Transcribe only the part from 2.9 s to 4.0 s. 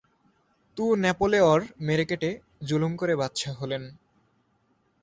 করে বাদশা হলেন।